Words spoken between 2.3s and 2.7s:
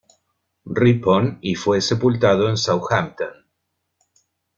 en